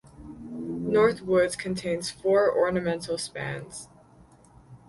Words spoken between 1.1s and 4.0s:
Woods contains four ornamental spans.